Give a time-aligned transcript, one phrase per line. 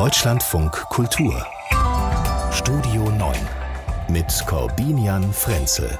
[0.00, 1.46] Deutschlandfunk Kultur
[2.52, 3.36] Studio 9
[4.08, 5.90] mit Corbinian Frenzel.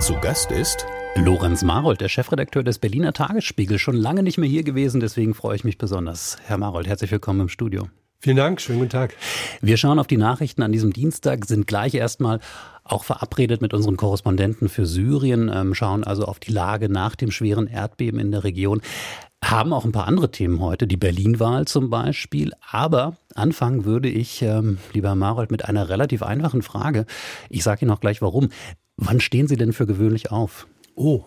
[0.00, 0.84] Zu Gast ist
[1.14, 5.54] Lorenz Marold, der Chefredakteur des Berliner Tagesspiegel, schon lange nicht mehr hier gewesen, deswegen freue
[5.54, 6.36] ich mich besonders.
[6.44, 7.86] Herr Marold, herzlich willkommen im Studio.
[8.18, 9.14] Vielen Dank, schönen guten Tag.
[9.60, 12.40] Wir schauen auf die Nachrichten an diesem Dienstag, sind gleich erstmal
[12.82, 17.30] auch verabredet mit unseren Korrespondenten für Syrien, ähm, schauen also auf die Lage nach dem
[17.30, 18.82] schweren Erdbeben in der Region
[19.50, 22.52] haben auch ein paar andere Themen heute, die Berlin-Wahl zum Beispiel.
[22.70, 27.06] Aber anfangen würde ich, ähm, lieber Marold, mit einer relativ einfachen Frage.
[27.50, 28.50] Ich sage Ihnen auch gleich warum.
[28.96, 30.66] Wann stehen Sie denn für gewöhnlich auf?
[30.94, 31.24] Oh,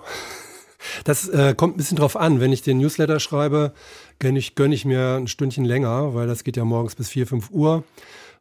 [1.03, 2.39] das äh, kommt ein bisschen drauf an.
[2.39, 3.73] Wenn ich den Newsletter schreibe,
[4.19, 7.27] gönne ich, gönn ich mir ein Stündchen länger, weil das geht ja morgens bis 4,
[7.27, 7.83] 5 Uhr.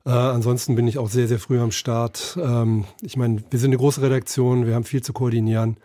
[0.04, 2.38] Äh, ansonsten bin ich auch sehr, sehr früh am Start.
[2.40, 5.78] Ähm, ich meine, wir sind eine große Redaktion, wir haben viel zu koordinieren.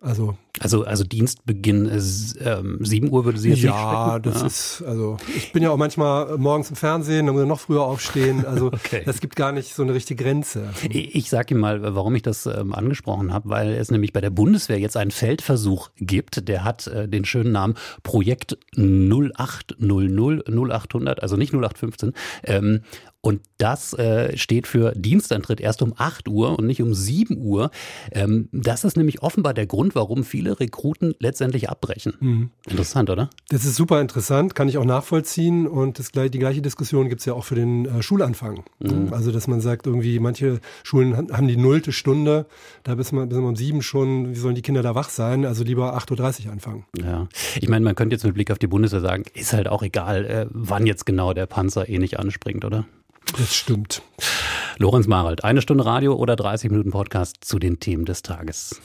[0.00, 4.46] Also, also, also Dienstbeginn ist ähm, 7 Uhr würde Sie jetzt Ja, das ja.
[4.46, 7.82] ist, also ich bin ja auch manchmal morgens im Fernsehen, dann muss ich noch früher
[7.82, 8.44] aufstehen.
[8.44, 9.02] Also okay.
[9.06, 10.68] das gibt gar nicht so eine richtige Grenze.
[10.90, 14.20] Ich, ich sage Ihnen mal, warum ich das ähm, angesprochen habe, weil es nämlich bei
[14.20, 21.22] der Bundeswehr jetzt einen Feldversuch gibt, der hat äh, den schönen Namen Projekt 0800 0800,
[21.22, 22.12] also nicht 0815.
[22.44, 22.82] Ähm,
[23.22, 27.70] und das äh, steht für Dienstantritt erst um 8 Uhr und nicht um 7 Uhr.
[28.12, 32.14] Ähm, das ist nämlich offenbar der Grund, warum viele Rekruten letztendlich abbrechen.
[32.20, 32.50] Mhm.
[32.68, 33.30] Interessant, oder?
[33.48, 35.66] Das ist super interessant, kann ich auch nachvollziehen.
[35.66, 38.64] Und das, die gleiche Diskussion gibt es ja auch für den äh, Schulanfang.
[38.80, 39.12] Mhm.
[39.12, 42.46] Also, dass man sagt, irgendwie, manche Schulen haben die nullte Stunde,
[42.82, 45.44] da bis man, bis man um 7 schon, wie sollen die Kinder da wach sein?
[45.44, 46.84] Also lieber 8.30 Uhr anfangen.
[46.98, 47.28] Ja,
[47.60, 50.24] ich meine, man könnte jetzt mit Blick auf die Bundeswehr sagen, ist halt auch egal,
[50.24, 52.86] äh, wann jetzt genau der Panzer eh nicht anspringt, oder?
[53.36, 54.02] Das stimmt.
[54.78, 58.80] Lorenz Marald, eine Stunde Radio oder 30 Minuten Podcast zu den Themen des Tages.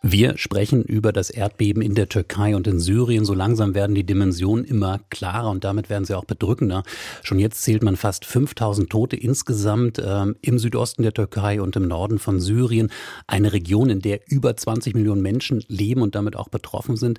[0.00, 3.24] Wir sprechen über das Erdbeben in der Türkei und in Syrien.
[3.24, 6.84] So langsam werden die Dimensionen immer klarer und damit werden sie auch bedrückender.
[7.24, 11.88] Schon jetzt zählt man fast 5000 Tote insgesamt ähm, im Südosten der Türkei und im
[11.88, 12.92] Norden von Syrien.
[13.26, 17.18] Eine Region, in der über 20 Millionen Menschen leben und damit auch betroffen sind.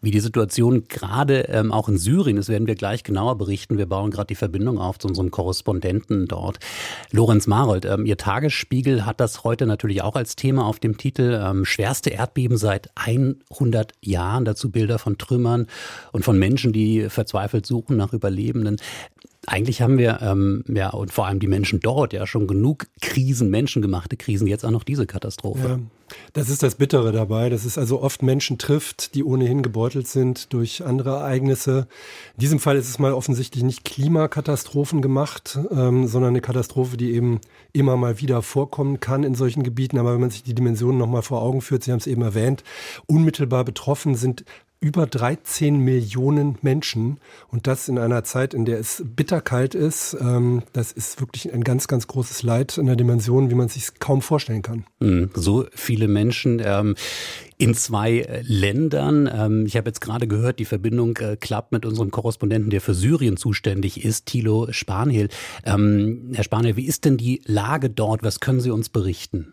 [0.00, 3.76] Wie die Situation gerade ähm, auch in Syrien ist, werden wir gleich genauer berichten.
[3.76, 6.60] Wir bauen gerade die Verbindung auf zu unserem Korrespondenten dort.
[7.10, 11.36] Lorenz Marold, ähm, Ihr Tagesspiegel hat das heute natürlich auch als Thema auf dem Titel
[11.42, 14.44] ähm, schwerste Erdbeben seit 100 Jahren.
[14.44, 15.66] Dazu Bilder von Trümmern
[16.12, 18.76] und von Menschen, die verzweifelt suchen nach Überlebenden.
[19.46, 23.48] Eigentlich haben wir, ähm, ja, und vor allem die Menschen dort ja schon genug Krisen,
[23.48, 25.66] menschengemachte Krisen, jetzt auch noch diese Katastrophe.
[25.66, 25.78] Ja,
[26.34, 30.52] das ist das Bittere dabei, dass es also oft Menschen trifft, die ohnehin gebeutelt sind
[30.52, 31.88] durch andere Ereignisse.
[32.34, 37.12] In diesem Fall ist es mal offensichtlich nicht Klimakatastrophen gemacht, ähm, sondern eine Katastrophe, die
[37.12, 37.40] eben
[37.72, 39.98] immer mal wieder vorkommen kann in solchen Gebieten.
[39.98, 42.62] Aber wenn man sich die Dimensionen nochmal vor Augen führt, Sie haben es eben erwähnt,
[43.06, 44.44] unmittelbar betroffen sind
[44.80, 47.18] über 13 Millionen Menschen
[47.48, 50.16] und das in einer Zeit, in der es bitterkalt ist.
[50.18, 53.98] Ähm, das ist wirklich ein ganz, ganz großes Leid in der Dimension, wie man sich
[53.98, 54.86] kaum vorstellen kann.
[55.00, 55.30] Mhm.
[55.34, 56.94] So viele Menschen ähm,
[57.58, 59.28] in zwei äh, Ländern.
[59.30, 62.94] Ähm, ich habe jetzt gerade gehört, die Verbindung äh, klappt mit unserem Korrespondenten, der für
[62.94, 65.28] Syrien zuständig ist, Thilo Spanhiel.
[65.64, 68.22] Ähm, Herr Spanhiel, wie ist denn die Lage dort?
[68.22, 69.52] Was können Sie uns berichten?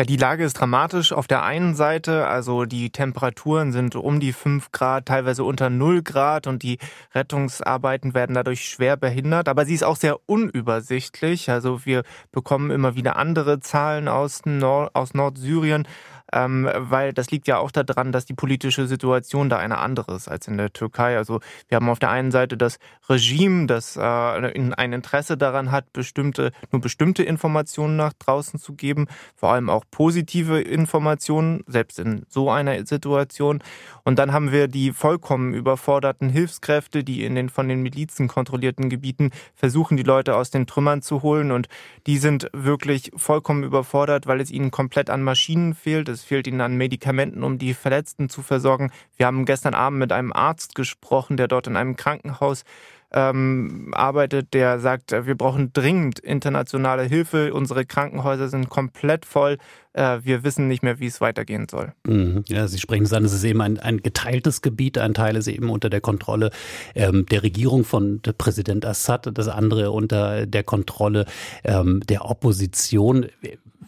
[0.00, 1.12] Ja, die Lage ist dramatisch.
[1.12, 6.02] Auf der einen Seite, also die Temperaturen sind um die 5 Grad, teilweise unter 0
[6.02, 6.78] Grad und die
[7.14, 9.46] Rettungsarbeiten werden dadurch schwer behindert.
[9.46, 11.50] Aber sie ist auch sehr unübersichtlich.
[11.50, 15.86] Also wir bekommen immer wieder andere Zahlen aus, Nord aus Nordsyrien
[16.32, 20.28] ähm, weil das liegt ja auch daran, dass die politische Situation da eine andere ist
[20.28, 21.16] als in der Türkei.
[21.16, 25.92] Also wir haben auf der einen Seite das Regime, das äh, ein Interesse daran hat,
[25.92, 32.24] bestimmte, nur bestimmte Informationen nach draußen zu geben, vor allem auch positive Informationen, selbst in
[32.28, 33.62] so einer Situation.
[34.04, 38.88] Und dann haben wir die vollkommen überforderten Hilfskräfte, die in den von den Milizen kontrollierten
[38.88, 41.50] Gebieten versuchen, die Leute aus den Trümmern zu holen.
[41.50, 41.68] Und
[42.06, 46.08] die sind wirklich vollkommen überfordert, weil es ihnen komplett an Maschinen fehlt.
[46.08, 48.90] Es fehlt ihnen an Medikamenten, um die Verletzten zu versorgen.
[49.16, 52.64] Wir haben gestern Abend mit einem Arzt gesprochen, der dort in einem Krankenhaus
[53.12, 57.52] ähm, arbeitet, der sagt, wir brauchen dringend internationale Hilfe.
[57.52, 59.58] Unsere Krankenhäuser sind komplett voll.
[59.92, 61.92] Äh, wir wissen nicht mehr, wie es weitergehen soll.
[62.06, 62.44] Mhm.
[62.46, 64.96] Ja, Sie sprechen es an, es ist eben ein, ein geteiltes Gebiet.
[64.98, 66.50] Ein Teil ist eben unter der Kontrolle
[66.94, 71.26] ähm, der Regierung von Präsident Assad, das andere unter der Kontrolle
[71.64, 73.26] ähm, der Opposition.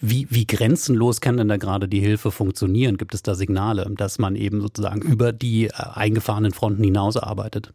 [0.04, 2.96] Wie, wie grenzenlos kann denn da gerade die Hilfe funktionieren?
[2.96, 7.72] Gibt es da Signale, dass man eben sozusagen über die äh, eingefahrenen Fronten hinaus arbeitet?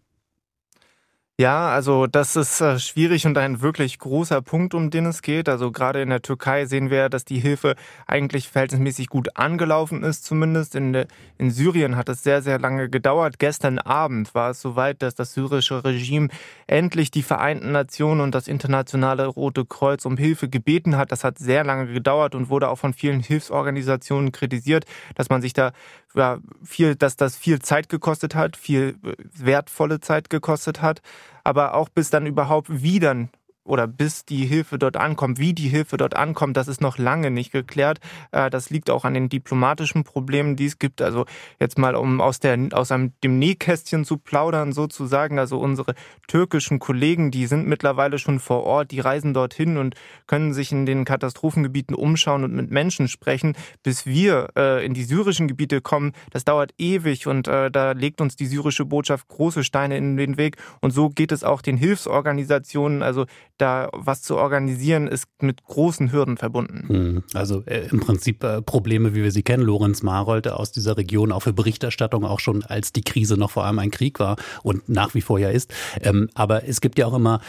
[1.39, 5.48] Ja, also das ist äh, schwierig und ein wirklich großer Punkt, um den es geht.
[5.50, 7.75] Also gerade in der Türkei sehen wir, dass die Hilfe
[8.07, 10.74] eigentlich verhältnismäßig gut angelaufen ist, zumindest.
[10.74, 11.06] In,
[11.38, 13.38] in Syrien hat es sehr, sehr lange gedauert.
[13.38, 16.30] Gestern Abend war es soweit, dass das syrische Regime
[16.66, 21.12] endlich die Vereinten Nationen und das internationale Rote Kreuz um Hilfe gebeten hat.
[21.12, 25.54] Das hat sehr lange gedauert und wurde auch von vielen Hilfsorganisationen kritisiert, dass man sich
[25.54, 25.72] da
[26.15, 31.01] ja, viel, dass das viel Zeit gekostet hat, viel äh, wertvolle Zeit gekostet hat.
[31.44, 33.27] Aber auch bis dann überhaupt wieder
[33.68, 37.31] oder bis die Hilfe dort ankommt, wie die Hilfe dort ankommt, das ist noch lange
[37.31, 38.00] nicht geklärt.
[38.31, 41.02] Äh, das liegt auch an den diplomatischen Problemen, die es gibt.
[41.02, 41.25] Also
[41.60, 45.40] jetzt mal, um aus, der, aus einem, dem Nähkästchen zu plaudern sozusagen.
[45.40, 45.94] Also unsere
[46.28, 50.86] türkischen Kollegen, die sind mittlerweile schon vor Ort, die reisen dorthin und können sich in
[50.86, 53.56] den Katastrophengebieten umschauen und mit Menschen sprechen.
[53.84, 58.22] Bis wir äh, in die syrischen Gebiete kommen, das dauert ewig und äh, da legt
[58.22, 60.58] uns die syrische Botschaft große Steine in den Weg.
[60.81, 63.04] Und so geht es auch den Hilfsorganisationen.
[63.04, 63.25] Also
[63.57, 66.86] da was zu organisieren, ist mit großen Hürden verbunden.
[66.88, 69.63] Hm, also äh, im Prinzip äh, Probleme, wie wir sie kennen.
[69.63, 73.65] Lorenz Marold aus dieser Region, auch für Berichterstattung, auch schon als die Krise noch vor
[73.65, 75.74] allem ein Krieg war und nach wie vor ja ist.
[76.01, 77.42] Ähm, aber es gibt ja auch immer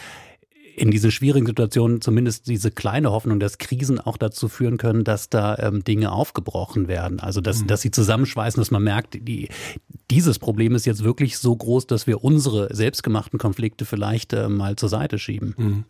[0.79, 5.29] in diese schwierigen Situationen zumindest diese kleine Hoffnung, dass Krisen auch dazu führen können, dass
[5.29, 7.21] da ähm, Dinge aufgebrochen werden.
[7.21, 7.67] Also dass, mhm.
[7.67, 9.49] dass sie zusammenschweißen, dass man merkt, die,
[10.11, 14.77] dieses Problem ist jetzt wirklich so groß, dass wir unsere selbstgemachten Konflikte vielleicht äh, mal
[14.77, 15.55] zur Seite schieben.
[15.57, 15.85] Mhm.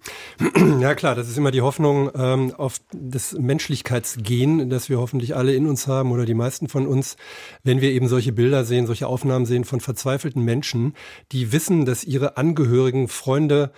[0.81, 5.55] Ja klar, das ist immer die Hoffnung ähm, auf das Menschlichkeitsgen, das wir hoffentlich alle
[5.55, 7.17] in uns haben oder die meisten von uns,
[7.63, 10.95] wenn wir eben solche Bilder sehen, solche Aufnahmen sehen von verzweifelten Menschen,
[11.33, 13.73] die wissen, dass ihre Angehörigen, Freunde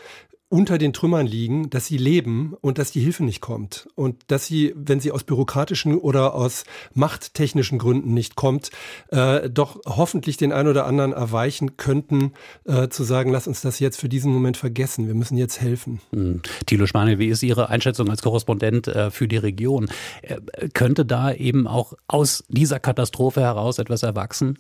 [0.51, 3.89] unter den Trümmern liegen, dass sie leben und dass die Hilfe nicht kommt.
[3.95, 8.71] Und dass sie, wenn sie aus bürokratischen oder aus machttechnischen Gründen nicht kommt,
[9.09, 12.33] äh, doch hoffentlich den einen oder anderen erweichen könnten,
[12.65, 15.07] äh, zu sagen, lass uns das jetzt für diesen Moment vergessen.
[15.07, 16.01] Wir müssen jetzt helfen.
[16.13, 16.43] Hm.
[16.67, 19.89] Thilo Spaniel, wie ist Ihre Einschätzung als Korrespondent äh, für die Region?
[20.23, 24.59] Äh, könnte da eben auch aus dieser Katastrophe heraus etwas erwachsen?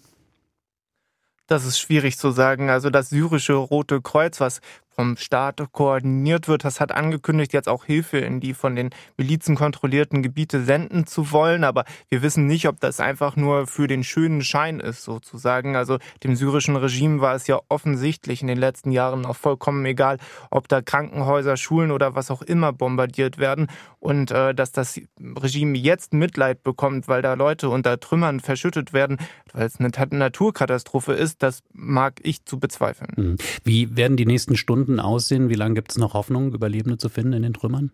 [1.50, 2.70] Das ist schwierig zu sagen.
[2.70, 4.60] Also das syrische Rote Kreuz, was
[5.00, 6.62] vom Staat koordiniert wird.
[6.62, 11.32] Das hat angekündigt, jetzt auch Hilfe in die von den Milizen kontrollierten Gebiete senden zu
[11.32, 11.64] wollen.
[11.64, 15.74] Aber wir wissen nicht, ob das einfach nur für den schönen Schein ist, sozusagen.
[15.74, 20.18] Also dem syrischen Regime war es ja offensichtlich in den letzten Jahren auch vollkommen egal,
[20.50, 23.68] ob da Krankenhäuser, Schulen oder was auch immer bombardiert werden.
[24.00, 29.16] Und äh, dass das Regime jetzt Mitleid bekommt, weil da Leute unter Trümmern verschüttet werden,
[29.54, 33.12] weil es eine Naturkatastrophe ist, das mag ich zu bezweifeln.
[33.14, 33.36] Hm.
[33.64, 35.48] Wie werden die nächsten Stunden Stunden aussehen?
[35.48, 37.92] Wie lange gibt es noch Hoffnung, Überlebende zu finden in den Trümmern?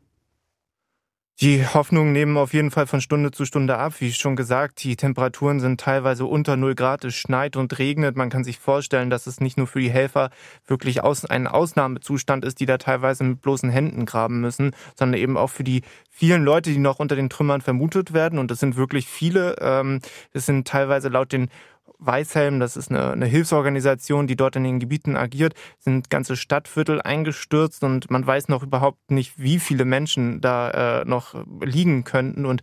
[1.39, 3.93] Die Hoffnungen nehmen auf jeden Fall von Stunde zu Stunde ab.
[3.99, 8.17] Wie schon gesagt, die Temperaturen sind teilweise unter 0 Grad, es schneit und regnet.
[8.17, 10.31] Man kann sich vorstellen, dass es nicht nur für die Helfer
[10.67, 15.51] wirklich ein Ausnahmezustand ist, die da teilweise mit bloßen Händen graben müssen, sondern eben auch
[15.51, 18.39] für die vielen Leute, die noch unter den Trümmern vermutet werden.
[18.39, 19.57] Und es sind wirklich viele.
[19.61, 20.01] Ähm,
[20.33, 21.51] es sind teilweise laut den
[21.99, 27.01] Weißhelm, das ist eine, eine, Hilfsorganisation, die dort in den Gebieten agiert, sind ganze Stadtviertel
[27.01, 32.47] eingestürzt und man weiß noch überhaupt nicht, wie viele Menschen da äh, noch liegen könnten.
[32.47, 32.63] Und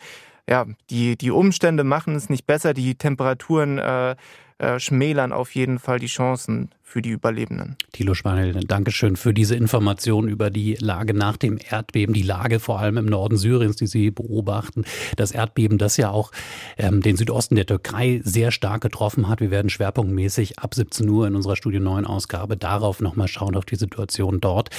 [0.50, 4.16] ja, die, die Umstände machen es nicht besser, die Temperaturen äh,
[4.60, 7.76] äh, schmälern auf jeden Fall die Chancen für die Überlebenden.
[7.92, 12.80] Thilo Schwanel, Dankeschön für diese Information über die Lage nach dem Erdbeben, die Lage vor
[12.80, 14.86] allem im Norden Syriens, die Sie beobachten.
[15.16, 16.32] Das Erdbeben, das ja auch
[16.78, 19.42] ähm, den Südosten der Türkei sehr stark getroffen hat.
[19.42, 23.66] Wir werden schwerpunktmäßig ab 17 Uhr in unserer Studio 9 Ausgabe darauf nochmal schauen, auf
[23.66, 24.70] die Situation dort.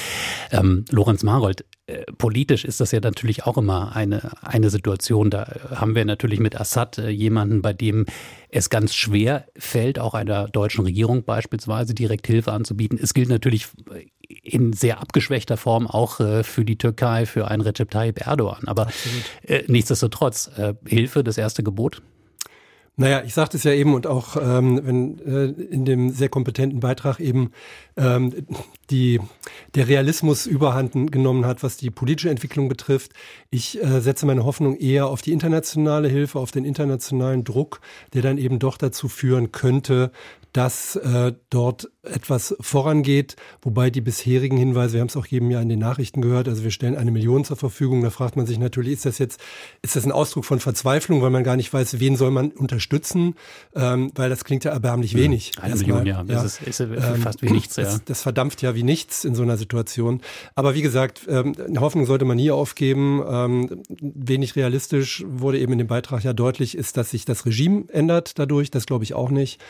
[0.53, 5.29] Ähm, Lorenz Marold, äh, politisch ist das ja natürlich auch immer eine, eine Situation.
[5.29, 8.07] Da haben wir natürlich mit Assad äh, jemanden, bei dem
[8.49, 12.99] es ganz schwer fällt, auch einer deutschen Regierung beispielsweise, direkt Hilfe anzubieten.
[13.01, 13.69] Es gilt natürlich
[14.29, 18.67] in sehr abgeschwächter Form auch äh, für die Türkei, für einen Recep Tayyip Erdogan.
[18.67, 18.89] Aber
[19.43, 22.03] äh, nichtsdestotrotz, äh, Hilfe, das erste Gebot?
[22.97, 26.79] Naja, ich sagte es ja eben und auch ähm, wenn äh, in dem sehr kompetenten
[26.79, 27.51] Beitrag eben
[27.97, 28.33] ähm,
[28.89, 29.21] die,
[29.75, 33.11] der Realismus überhand genommen hat, was die politische Entwicklung betrifft.
[33.51, 37.81] Ich äh, setze meine Hoffnung eher auf die internationale Hilfe, auf den internationalen Druck,
[38.13, 40.13] der dann eben doch dazu führen könnte,
[40.55, 45.61] dass äh, dort etwas vorangeht, wobei die bisherigen Hinweise, wir haben es auch jedem Jahr
[45.61, 48.59] in den Nachrichten gehört, also wir stellen eine Million zur Verfügung, da fragt man sich
[48.59, 49.41] natürlich, ist das jetzt,
[49.83, 53.35] ist das ein Ausdruck von Verzweiflung, weil man gar nicht weiß, wen soll man unterstützen,
[53.75, 55.53] ähm, weil das klingt ja erbärmlich wenig.
[55.61, 56.23] Eine Million, ja, ja.
[56.23, 57.75] Das ist, ist ähm, fast wie nichts.
[57.85, 57.85] Ja.
[57.85, 60.21] Das, das, verdampft ja wie nichts in so einer Situation.
[60.55, 63.21] Aber wie gesagt, ähm, eine Hoffnung sollte man nie aufgeben.
[63.29, 67.85] Ähm, wenig realistisch wurde eben in dem Beitrag ja deutlich, ist, dass sich das Regime
[67.89, 69.61] ändert dadurch, das glaube ich auch nicht.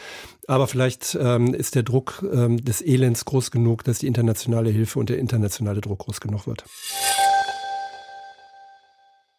[0.47, 4.99] Aber vielleicht ähm, ist der Druck ähm, des Elends groß genug, dass die internationale Hilfe
[4.99, 6.65] und der internationale Druck groß genug wird.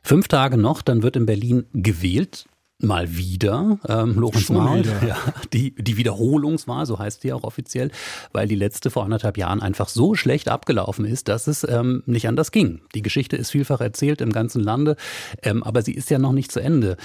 [0.02, 2.46] Fünf Tage noch, dann wird in Berlin gewählt
[2.80, 5.18] mal wieder ähm, Lorenz-Mahl, ja,
[5.54, 7.90] die, die Wiederholungswahl, so heißt die auch offiziell,
[8.34, 12.28] weil die letzte vor anderthalb Jahren einfach so schlecht abgelaufen ist, dass es ähm, nicht
[12.28, 12.82] anders ging.
[12.94, 14.98] Die Geschichte ist vielfach erzählt im ganzen Lande,
[15.42, 16.98] ähm, aber sie ist ja noch nicht zu Ende.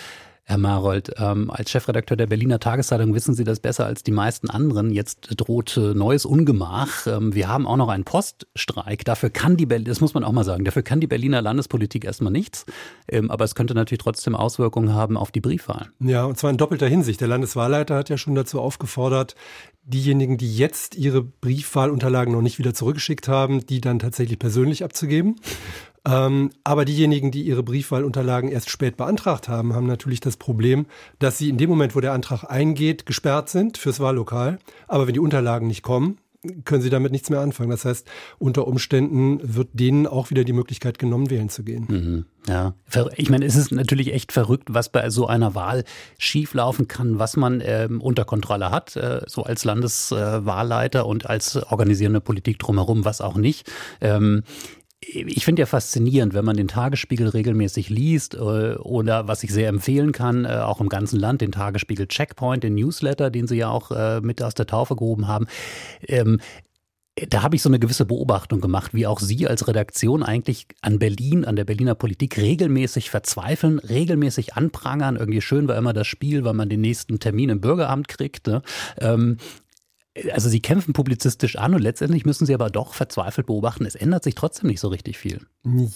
[0.50, 4.50] Herr Marold, ähm, als Chefredakteur der Berliner Tageszeitung wissen Sie das besser als die meisten
[4.50, 4.90] anderen.
[4.90, 7.06] Jetzt droht äh, neues Ungemach.
[7.06, 9.04] Ähm, wir haben auch noch einen Poststreik.
[9.04, 12.04] Dafür kann die Berlin, das muss man auch mal sagen, dafür kann die Berliner Landespolitik
[12.04, 12.66] erstmal nichts.
[13.06, 15.90] Ähm, aber es könnte natürlich trotzdem Auswirkungen haben auf die Briefwahl.
[16.00, 17.20] Ja, und zwar in doppelter Hinsicht.
[17.20, 19.36] Der Landeswahlleiter hat ja schon dazu aufgefordert,
[19.84, 25.36] diejenigen, die jetzt ihre Briefwahlunterlagen noch nicht wieder zurückgeschickt haben, die dann tatsächlich persönlich abzugeben.
[26.06, 30.86] Ähm, aber diejenigen, die ihre Briefwahlunterlagen erst spät beantragt haben, haben natürlich das Problem,
[31.18, 34.58] dass sie in dem Moment, wo der Antrag eingeht, gesperrt sind fürs Wahllokal.
[34.88, 36.18] Aber wenn die Unterlagen nicht kommen,
[36.64, 37.70] können sie damit nichts mehr anfangen.
[37.70, 41.86] Das heißt, unter Umständen wird denen auch wieder die Möglichkeit genommen, wählen zu gehen.
[41.88, 42.24] Mhm.
[42.48, 42.74] Ja,
[43.16, 45.84] ich meine, es ist natürlich echt verrückt, was bei so einer Wahl
[46.16, 51.56] schieflaufen kann, was man ähm, unter Kontrolle hat, äh, so als Landeswahlleiter äh, und als
[51.56, 53.70] organisierende Politik drumherum, was auch nicht.
[54.00, 54.42] Ähm,
[55.02, 59.68] ich finde ja faszinierend, wenn man den Tagesspiegel regelmäßig liest äh, oder was ich sehr
[59.68, 63.70] empfehlen kann, äh, auch im ganzen Land, den Tagesspiegel Checkpoint, den Newsletter, den Sie ja
[63.70, 65.46] auch äh, mit aus der Taufe gehoben haben.
[66.06, 66.38] Ähm,
[67.28, 70.98] da habe ich so eine gewisse Beobachtung gemacht, wie auch Sie als Redaktion eigentlich an
[70.98, 75.16] Berlin, an der Berliner Politik regelmäßig verzweifeln, regelmäßig anprangern.
[75.16, 78.46] Irgendwie schön war immer das Spiel, weil man den nächsten Termin im Bürgeramt kriegt.
[78.46, 78.62] Ne?
[78.98, 79.38] Ähm,
[80.32, 84.24] also sie kämpfen publizistisch an und letztendlich müssen sie aber doch verzweifelt beobachten, es ändert
[84.24, 85.40] sich trotzdem nicht so richtig viel.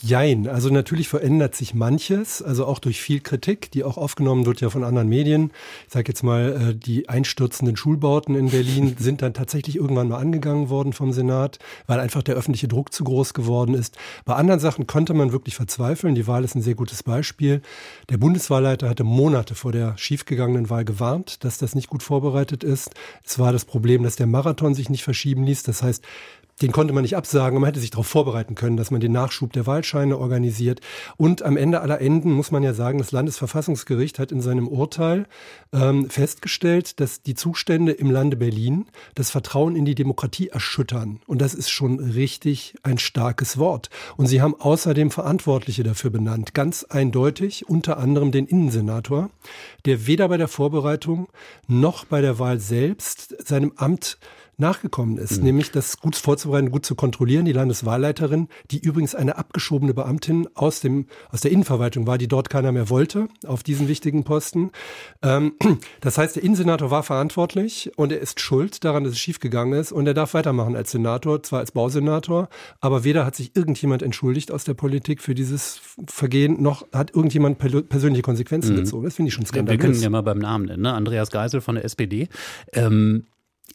[0.03, 4.61] Jein, also natürlich verändert sich manches, also auch durch viel Kritik, die auch aufgenommen wird
[4.61, 5.53] ja von anderen Medien.
[5.87, 10.19] Ich sage jetzt mal, äh, die einstürzenden Schulbauten in Berlin sind dann tatsächlich irgendwann mal
[10.19, 13.97] angegangen worden vom Senat, weil einfach der öffentliche Druck zu groß geworden ist.
[14.25, 16.15] Bei anderen Sachen konnte man wirklich verzweifeln.
[16.15, 17.63] Die Wahl ist ein sehr gutes Beispiel.
[18.11, 22.91] Der Bundeswahlleiter hatte Monate vor der schiefgegangenen Wahl gewarnt, dass das nicht gut vorbereitet ist.
[23.25, 25.65] Es war das Problem, dass der Marathon sich nicht verschieben ließ.
[25.65, 26.05] Das heißt,
[26.63, 29.53] den konnte man nicht absagen, man hätte sich darauf vorbereiten können, dass man den Nachschub
[29.53, 30.81] der Wahlscheine organisiert.
[31.17, 35.27] Und am Ende aller Enden muss man ja sagen, das Landesverfassungsgericht hat in seinem Urteil
[35.73, 41.21] ähm, festgestellt, dass die Zustände im Lande Berlin das Vertrauen in die Demokratie erschüttern.
[41.27, 43.91] Und das ist schon richtig ein starkes Wort.
[44.17, 49.31] Und sie haben außerdem Verantwortliche dafür benannt, ganz eindeutig, unter anderem den Innensenator,
[49.87, 51.29] der weder bei der Vorbereitung
[51.67, 54.19] noch bei der Wahl selbst seinem Amt
[54.57, 55.45] nachgekommen ist, mhm.
[55.45, 57.45] nämlich das gut vorzubereiten, gut zu kontrollieren.
[57.45, 62.51] Die Landeswahlleiterin, die übrigens eine abgeschobene Beamtin aus dem aus der Innenverwaltung war, die dort
[62.51, 64.71] keiner mehr wollte auf diesen wichtigen Posten.
[65.23, 65.55] Ähm,
[66.01, 69.93] das heißt, der Innensenator war verantwortlich und er ist schuld daran, dass es schiefgegangen ist
[69.93, 72.49] und er darf weitermachen als Senator, zwar als Bausenator,
[72.81, 77.59] aber weder hat sich irgendjemand entschuldigt aus der Politik für dieses Vergehen, noch hat irgendjemand
[77.59, 78.81] persönliche Konsequenzen mhm.
[78.81, 79.05] gezogen.
[79.05, 79.81] Das finde ich schon skandalös.
[79.81, 80.93] Wir können ja mal beim Namen nennen, ne?
[80.93, 82.29] Andreas Geisel von der SPD.
[82.73, 83.27] Ähm,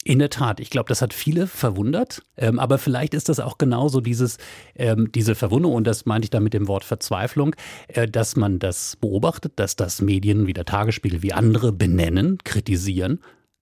[0.04, 3.58] in der Tat, ich glaube, das hat viele verwundert, ähm, aber vielleicht ist das auch
[3.58, 4.38] genauso dieses,
[4.76, 7.56] ähm, diese Verwunderung, und das meinte ich da mit dem Wort Verzweiflung,
[7.90, 13.20] äh, dass man das beobachtet, dass das Medien wie der Tagesspiegel, wie andere benennen, kritisieren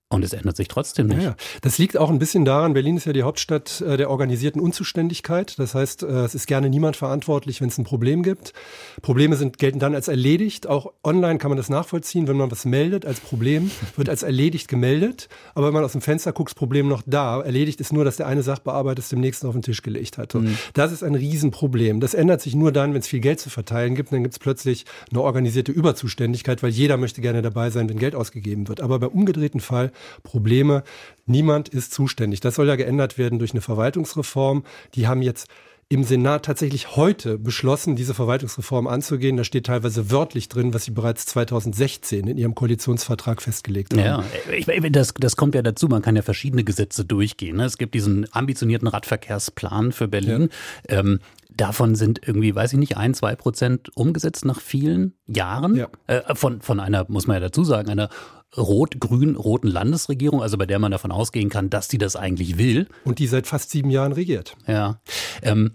[0.10, 1.22] und es ändert sich trotzdem nicht.
[1.22, 4.62] Ja, das liegt auch ein bisschen daran, Berlin ist ja die Hauptstadt äh, der organisierten
[4.62, 5.60] Unzuständigkeit.
[5.60, 8.54] Das heißt, äh, es ist gerne niemand verantwortlich, wenn es ein Problem gibt.
[9.02, 10.66] Probleme sind, gelten dann als erledigt.
[10.66, 12.30] Auch online kann man das nachvollziehen.
[12.30, 15.28] Wenn man was meldet als Problem, wird als erledigt gemeldet.
[15.56, 17.42] Aber wenn man aus dem Fenster guckt, das Problem noch da.
[17.42, 20.34] Erledigt ist nur, dass der eine Sachbearbeiter es dem nächsten auf den Tisch gelegt hat.
[20.36, 20.58] Mhm.
[20.74, 22.00] Das ist ein Riesenproblem.
[22.00, 24.14] Das ändert sich nur dann, wenn es viel Geld zu verteilen gibt.
[24.14, 28.16] Dann gibt es plötzlich eine organisierte Überzuständigkeit, weil jeder möchte gerne dabei sein, wenn Geld
[28.16, 28.80] ausgegeben wird.
[28.80, 29.92] Aber beim umgedrehten Fall
[30.24, 30.84] Probleme.
[31.26, 32.40] Niemand ist zuständig.
[32.40, 34.64] Das soll ja geändert werden durch eine Verwaltungsreform.
[34.96, 35.48] Die haben jetzt
[35.90, 39.38] im Senat tatsächlich heute beschlossen, diese Verwaltungsreform anzugehen.
[39.38, 44.04] Da steht teilweise wörtlich drin, was sie bereits 2016 in ihrem Koalitionsvertrag festgelegt haben.
[44.04, 45.88] Ja, ich, das, das kommt ja dazu.
[45.88, 47.58] Man kann ja verschiedene Gesetze durchgehen.
[47.58, 47.64] Ne?
[47.64, 50.50] Es gibt diesen ambitionierten Radverkehrsplan für Berlin.
[50.90, 51.00] Ja.
[51.00, 51.20] Ähm,
[51.58, 55.76] Davon sind irgendwie, weiß ich nicht, ein, zwei Prozent umgesetzt nach vielen Jahren.
[55.76, 55.88] Ja.
[56.06, 58.10] Äh, von, von einer, muss man ja dazu sagen, einer
[58.56, 62.88] rot-grün-roten Landesregierung, also bei der man davon ausgehen kann, dass die das eigentlich will.
[63.04, 64.56] Und die seit fast sieben Jahren regiert.
[64.68, 65.02] Ja.
[65.42, 65.74] Ähm,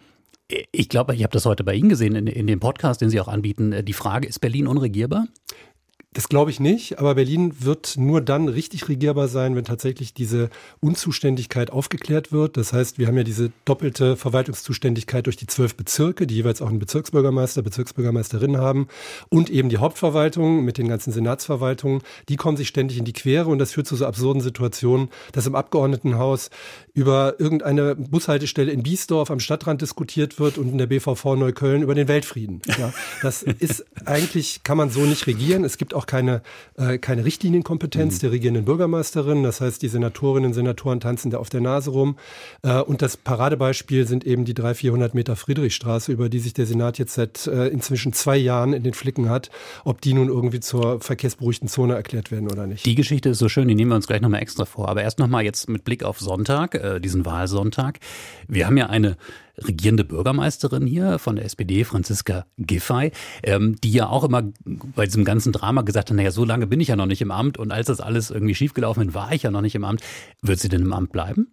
[0.71, 3.21] ich glaube, ich habe das heute bei Ihnen gesehen in, in dem Podcast, den Sie
[3.21, 3.85] auch anbieten.
[3.85, 5.27] Die Frage, ist Berlin unregierbar?
[6.15, 10.51] Das glaube ich nicht, aber Berlin wird nur dann richtig regierbar sein, wenn tatsächlich diese
[10.81, 12.59] Unzuständigkeit aufgeklärt wird.
[12.59, 16.69] Das heißt, wir haben ja diese doppelte Verwaltungszuständigkeit durch die zwölf Bezirke, die jeweils auch
[16.69, 18.89] einen Bezirksbürgermeister, Bezirksbürgermeisterin haben
[19.31, 22.03] und eben die Hauptverwaltung mit den ganzen Senatsverwaltungen.
[22.29, 25.47] Die kommen sich ständig in die Quere und das führt zu so absurden Situationen, dass
[25.47, 26.51] im Abgeordnetenhaus
[26.93, 31.95] über irgendeine Bushaltestelle in Biesdorf am Stadtrand diskutiert wird und in der BVV Neukölln über
[31.95, 32.61] den Weltfrieden.
[32.79, 32.93] Ja,
[33.23, 35.65] das ist eigentlich, kann man so nicht regieren.
[35.65, 36.43] Es gibt auch keine,
[36.77, 38.21] äh, keine Richtlinienkompetenz mhm.
[38.21, 39.43] der regierenden Bürgermeisterin.
[39.43, 42.17] Das heißt, die Senatorinnen und Senatoren tanzen da auf der Nase rum.
[42.63, 46.67] Äh, und das Paradebeispiel sind eben die 300, 400 Meter Friedrichstraße, über die sich der
[46.67, 49.51] Senat jetzt seit äh, inzwischen zwei Jahren in den Flicken hat,
[49.85, 52.87] ob die nun irgendwie zur verkehrsberuhigten Zone erklärt werden oder nicht.
[52.87, 54.89] Die Geschichte ist so schön, die nehmen wir uns gleich nochmal extra vor.
[54.89, 58.01] Aber erst nochmal jetzt mit Blick auf Sonntag äh, diesen Wahlsonntag.
[58.49, 59.17] Wir haben ja eine
[59.59, 65.25] regierende Bürgermeisterin hier von der SPD, Franziska Giffey, ähm, die ja auch immer bei diesem
[65.25, 67.73] ganzen Drama gesagt hat, naja, so lange bin ich ja noch nicht im Amt und
[67.73, 70.03] als das alles irgendwie schiefgelaufen ist, war ich ja noch nicht im Amt.
[70.41, 71.49] Wird sie denn im Amt bleiben?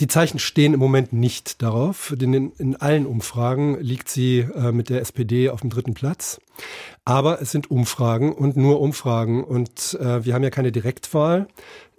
[0.00, 2.14] Die Zeichen stehen im Moment nicht darauf.
[2.16, 6.40] Denn in, in allen Umfragen liegt sie äh, mit der SPD auf dem dritten Platz.
[7.04, 9.42] Aber es sind Umfragen und nur Umfragen.
[9.42, 11.48] Und äh, wir haben ja keine Direktwahl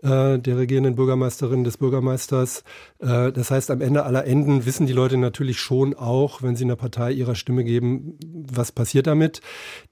[0.01, 2.63] äh, der regierenden Bürgermeisterin, des Bürgermeisters.
[2.99, 6.63] Äh, das heißt, am Ende aller Enden wissen die Leute natürlich schon auch, wenn sie
[6.63, 9.41] einer Partei ihrer Stimme geben, was passiert damit.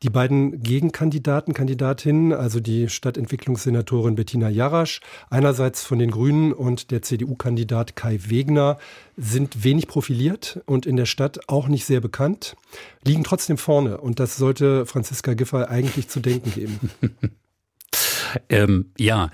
[0.04, 7.02] Die beiden Gegenkandidaten, Kandidatinnen, also die Stadtentwicklungssenatorin Bettina Jarasch, einerseits von den Grünen und der
[7.02, 8.78] CDU-Kandidat Kai Wegner,
[9.18, 12.56] sind wenig profiliert und in der Stadt auch nicht sehr bekannt,
[13.04, 13.98] liegen trotzdem vorne.
[13.98, 16.80] Und das sollte Franziska Giffey eigentlich zu denken geben.
[18.50, 19.32] ähm, ja,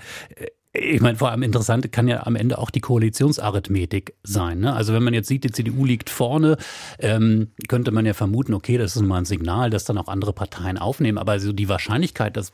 [0.76, 4.58] ich meine, vor allem interessant kann ja am Ende auch die Koalitionsarithmetik sein.
[4.58, 4.74] Ne?
[4.74, 6.56] Also wenn man jetzt sieht, die CDU liegt vorne,
[6.98, 10.32] ähm, könnte man ja vermuten, okay, das ist mal ein Signal, dass dann auch andere
[10.32, 11.18] Parteien aufnehmen.
[11.18, 12.52] Aber so die Wahrscheinlichkeit, dass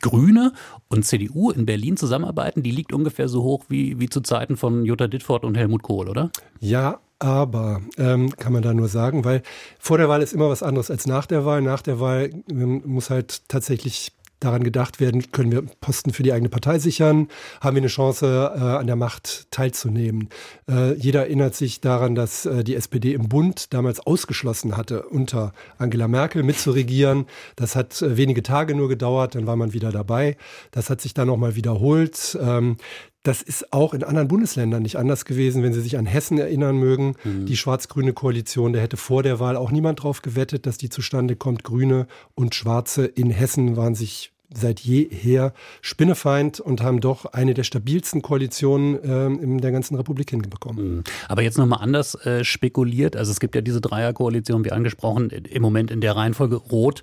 [0.00, 0.52] Grüne
[0.88, 4.84] und CDU in Berlin zusammenarbeiten, die liegt ungefähr so hoch wie, wie zu Zeiten von
[4.84, 6.30] Jutta Dittfort und Helmut Kohl, oder?
[6.58, 9.42] Ja, aber ähm, kann man da nur sagen, weil
[9.78, 11.62] vor der Wahl ist immer was anderes als nach der Wahl.
[11.62, 14.12] Nach der Wahl ähm, muss halt tatsächlich
[14.44, 17.28] daran gedacht werden, können wir Posten für die eigene Partei sichern,
[17.60, 20.28] haben wir eine Chance, äh, an der Macht teilzunehmen.
[20.68, 25.52] Äh, jeder erinnert sich daran, dass äh, die SPD im Bund damals ausgeschlossen hatte, unter
[25.78, 27.26] Angela Merkel mitzuregieren.
[27.56, 30.36] Das hat äh, wenige Tage nur gedauert, dann war man wieder dabei.
[30.70, 32.38] Das hat sich dann nochmal wiederholt.
[32.40, 32.76] Ähm,
[33.24, 36.76] das ist auch in anderen Bundesländern nicht anders gewesen, wenn Sie sich an Hessen erinnern
[36.76, 37.16] mögen.
[37.24, 37.46] Mhm.
[37.46, 41.34] Die schwarz-grüne Koalition, da hätte vor der Wahl auch niemand drauf gewettet, dass die zustande
[41.34, 41.64] kommt.
[41.64, 47.64] Grüne und Schwarze in Hessen waren sich seit jeher Spinnefeind und haben doch eine der
[47.64, 50.96] stabilsten Koalitionen äh, in der ganzen Republik hinbekommen.
[50.96, 51.04] Mhm.
[51.28, 53.16] Aber jetzt nochmal anders äh, spekuliert.
[53.16, 57.02] Also es gibt ja diese Dreierkoalition, wie angesprochen, im Moment in der Reihenfolge Rot,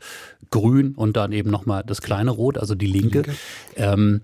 [0.50, 3.24] Grün und dann eben nochmal das kleine Rot, also die Linke.
[3.24, 3.36] Die Linke.
[3.76, 4.22] Ähm,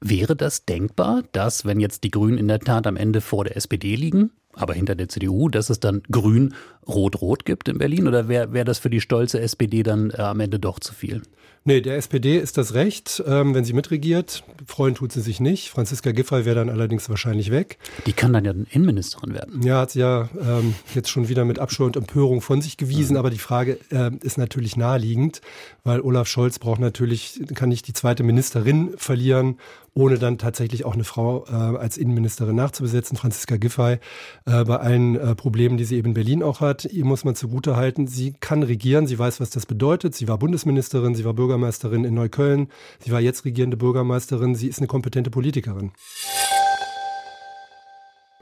[0.00, 3.56] wäre das denkbar, dass, wenn jetzt die Grünen in der Tat am Ende vor der
[3.56, 6.54] SPD liegen, aber hinter der CDU, dass es dann Grün,
[6.86, 8.08] Rot, Rot gibt in Berlin?
[8.08, 11.22] Oder wäre wär das für die stolze SPD dann äh, am Ende doch zu viel?
[11.66, 14.44] Nee, der SPD ist das Recht, ähm, wenn sie mitregiert.
[14.66, 15.70] Freuen tut sie sich nicht.
[15.70, 17.78] Franziska Giffey wäre dann allerdings wahrscheinlich weg.
[18.04, 19.62] Die kann dann ja Innenministerin werden.
[19.62, 23.14] Ja, hat sie ja ähm, jetzt schon wieder mit Abscheu und Empörung von sich gewiesen.
[23.14, 23.18] Mhm.
[23.18, 25.40] Aber die Frage äh, ist natürlich naheliegend,
[25.84, 29.56] weil Olaf Scholz braucht natürlich, kann nicht die zweite Ministerin verlieren,
[29.94, 33.16] ohne dann tatsächlich auch eine Frau äh, als Innenministerin nachzubesetzen.
[33.16, 33.98] Franziska Giffey,
[34.44, 37.34] äh, bei allen äh, Problemen, die sie eben in Berlin auch hat, ihr muss man
[37.34, 40.14] zugutehalten, sie kann regieren, sie weiß, was das bedeutet.
[40.14, 42.68] Sie war Bundesministerin, sie war Bürgermeisterin in Neukölln.
[42.98, 44.54] Sie war jetzt regierende Bürgermeisterin.
[44.54, 45.92] Sie ist eine kompetente Politikerin.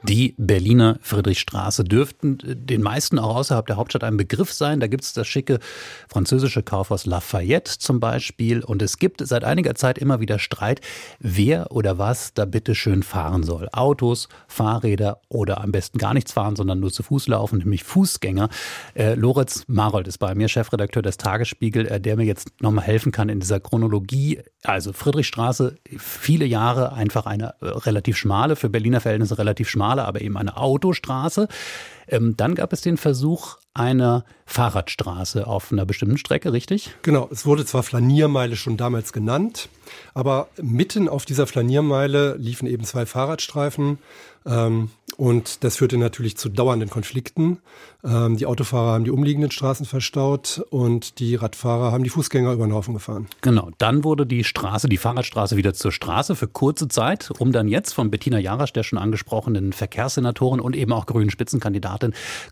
[0.03, 4.81] Die Berliner Friedrichstraße dürften äh, den meisten auch außerhalb der Hauptstadt ein Begriff sein.
[4.81, 5.59] Da gibt es das schicke
[6.09, 8.63] französische Kaufhaus Lafayette zum Beispiel.
[8.63, 10.81] Und es gibt seit einiger Zeit immer wieder Streit,
[11.19, 13.69] wer oder was da bitte schön fahren soll.
[13.71, 18.49] Autos, Fahrräder oder am besten gar nichts fahren, sondern nur zu Fuß laufen, nämlich Fußgänger.
[18.95, 23.13] Äh, Lorenz Marold ist bei mir, Chefredakteur des Tagesspiegel, äh, der mir jetzt nochmal helfen
[23.13, 24.41] kann in dieser Chronologie.
[24.63, 30.05] Also Friedrichstraße, viele Jahre einfach eine äh, relativ schmale, für Berliner Verhältnisse relativ schmale schmale,
[30.07, 31.47] aber eben eine Autostraße.
[32.07, 36.91] Ähm, dann gab es den Versuch einer Fahrradstraße auf einer bestimmten Strecke, richtig?
[37.01, 39.69] Genau, es wurde zwar Flaniermeile schon damals genannt,
[40.13, 43.97] aber mitten auf dieser Flaniermeile liefen eben zwei Fahrradstreifen.
[44.45, 47.59] Ähm, Und das führte natürlich zu dauernden Konflikten.
[48.03, 52.65] Ähm, die Autofahrer haben die umliegenden Straßen verstaut und die Radfahrer haben die Fußgänger über
[52.65, 53.27] den Haufen gefahren.
[53.41, 57.67] Genau, dann wurde die Straße, die Fahrradstraße wieder zur Straße für kurze Zeit, um dann
[57.67, 61.92] jetzt von Bettina Jarasch, der schon angesprochenen Verkehrssenatorin und eben auch grünen Spitzenkandidatin,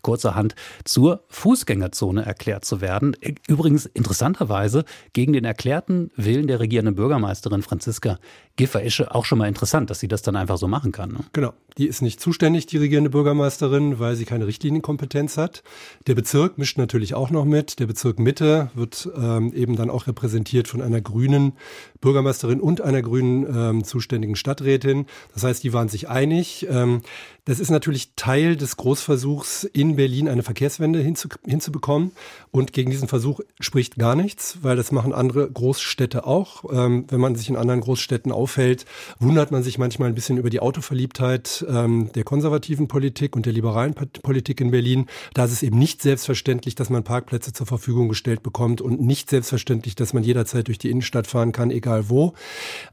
[0.02, 3.16] kurzerhand zur Fußgängerzone erklärt zu werden.
[3.48, 8.18] Übrigens interessanterweise gegen den erklärten Willen der regierenden Bürgermeisterin Franziska
[8.56, 11.12] Giffer ist auch schon mal interessant, dass sie das dann einfach so machen kann.
[11.12, 11.20] Ne?
[11.32, 11.54] Genau.
[11.78, 15.62] Die ist nicht zuständig, die regierende Bürgermeisterin, weil sie keine Richtlinienkompetenz hat.
[16.06, 17.78] Der Bezirk mischt natürlich auch noch mit.
[17.78, 21.54] Der Bezirk Mitte wird ähm, eben dann auch repräsentiert von einer grünen
[22.02, 25.06] Bürgermeisterin und einer grünen ähm, zuständigen Stadträtin.
[25.32, 26.66] Das heißt, die waren sich einig.
[26.68, 27.00] Ähm,
[27.46, 29.31] das ist natürlich Teil des Großversuchs,
[29.72, 32.12] in Berlin eine Verkehrswende hinzu, hinzubekommen.
[32.50, 36.64] Und gegen diesen Versuch spricht gar nichts, weil das machen andere Großstädte auch.
[36.70, 38.84] Ähm, wenn man sich in anderen Großstädten aufhält,
[39.18, 43.52] wundert man sich manchmal ein bisschen über die Autoverliebtheit ähm, der konservativen Politik und der
[43.52, 45.06] liberalen Politik in Berlin.
[45.34, 49.30] Da ist es eben nicht selbstverständlich, dass man Parkplätze zur Verfügung gestellt bekommt und nicht
[49.30, 52.34] selbstverständlich, dass man jederzeit durch die Innenstadt fahren kann, egal wo.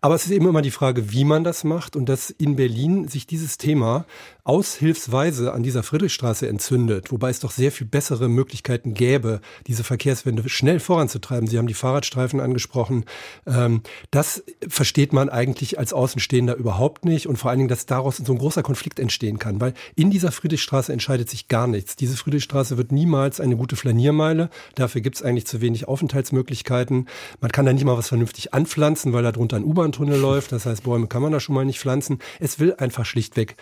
[0.01, 3.07] Aber es ist eben immer die Frage, wie man das macht und dass in Berlin
[3.07, 4.05] sich dieses Thema
[4.43, 10.47] aushilfsweise an dieser Friedrichstraße entzündet, wobei es doch sehr viel bessere Möglichkeiten gäbe, diese Verkehrswende
[10.47, 11.47] schnell voranzutreiben.
[11.47, 13.05] Sie haben die Fahrradstreifen angesprochen.
[13.45, 18.17] Ähm, das versteht man eigentlich als Außenstehender überhaupt nicht und vor allen Dingen, dass daraus
[18.17, 21.95] so ein großer Konflikt entstehen kann, weil in dieser Friedrichstraße entscheidet sich gar nichts.
[21.95, 24.49] Diese Friedrichstraße wird niemals eine gute Flaniermeile.
[24.75, 27.07] Dafür gibt es eigentlich zu wenig Aufenthaltsmöglichkeiten.
[27.41, 30.51] Man kann da nicht mal was vernünftig anpflanzen, weil da drunter ein U-Bahn-Tunnel läuft.
[30.51, 32.19] Das heißt, Bäume kann man da schon mal nicht pflanzen.
[32.39, 33.55] Es will einfach schlichtweg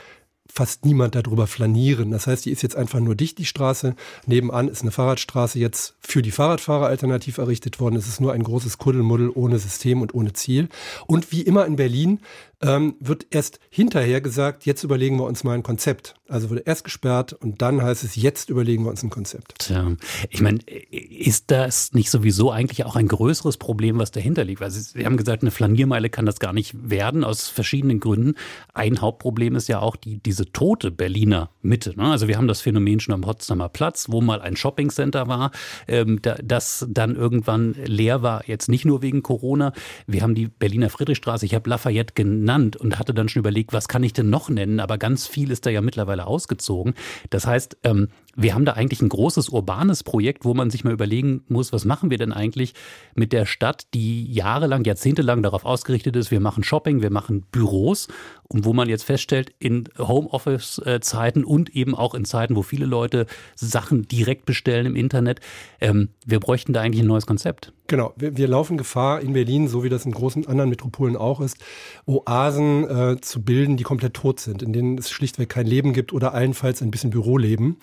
[0.54, 2.12] fast niemand darüber flanieren.
[2.12, 3.96] Das heißt, die ist jetzt einfach nur dicht, die Straße.
[4.26, 7.96] Nebenan ist eine Fahrradstraße jetzt für die Fahrradfahrer alternativ errichtet worden.
[7.96, 10.70] Es ist nur ein großes Kuddelmuddel ohne System und ohne Ziel.
[11.06, 12.20] Und wie immer in Berlin
[12.62, 16.16] ähm, wird erst hinterher gesagt, jetzt überlegen wir uns mal ein Konzept.
[16.28, 19.60] Also wurde erst gesperrt und dann heißt es, jetzt überlegen wir uns ein Konzept.
[19.60, 19.96] Tja,
[20.30, 20.60] ich meine,
[20.92, 24.60] ist das nicht sowieso eigentlich auch ein größeres Problem, was dahinter liegt?
[24.60, 28.34] Weil Sie, Sie haben gesagt, eine Flaniermeile kann das gar nicht werden, aus verschiedenen Gründen.
[28.74, 31.94] Ein Hauptproblem ist ja auch die, diese tote Berliner Mitte.
[31.96, 32.12] Ne?
[32.12, 35.52] Also wir haben das Phänomen schon am Potsdamer Platz, wo mal ein Shoppingcenter war,
[35.88, 39.72] ähm, da, das dann irgendwann leer war, jetzt nicht nur wegen Corona.
[40.08, 43.74] Wir haben die Berliner Friedrichstraße, ich habe Lafayette genannt genannt und hatte dann schon überlegt,
[43.74, 44.80] was kann ich denn noch nennen?
[44.80, 46.94] Aber ganz viel ist da ja mittlerweile ausgezogen.
[47.30, 48.08] Das heißt, ähm,
[48.38, 51.86] wir haben da eigentlich ein großes urbanes Projekt, wo man sich mal überlegen muss, was
[51.86, 52.76] machen wir denn eigentlich
[53.16, 58.08] mit der Stadt, die jahrelang, jahrzehntelang darauf ausgerichtet ist, wir machen Shopping, wir machen Büros
[58.48, 63.26] und wo man jetzt feststellt, in Homeoffice-Zeiten und eben auch in Zeiten, wo viele Leute
[63.56, 65.42] Sachen direkt bestellen im Internet,
[65.82, 67.74] ähm, wir bräuchten da eigentlich ein neues Konzept.
[67.88, 71.40] Genau, wir, wir, laufen Gefahr in Berlin, so wie das in großen anderen Metropolen auch
[71.40, 71.58] ist,
[72.06, 76.12] Oasen äh, zu bilden, die komplett tot sind, in denen es schlichtweg kein Leben gibt
[76.12, 77.78] oder allenfalls ein bisschen Büroleben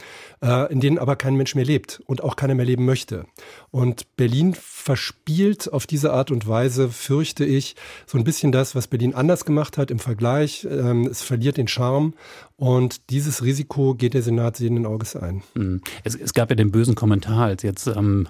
[0.45, 3.25] äh, in denen aber kein Mensch mehr lebt und auch keiner mehr leben möchte.
[3.71, 7.75] Und Berlin verspielt auf diese Art und Weise, fürchte ich,
[8.07, 10.67] so ein bisschen das, was Berlin anders gemacht hat im Vergleich.
[10.71, 12.13] Ähm, es verliert den Charme
[12.57, 15.43] und dieses Risiko geht der Senat sehenden Auges ein.
[15.55, 15.81] Hm.
[16.05, 18.29] Es, es, gab ja den bösen Kommentar, als jetzt ähm,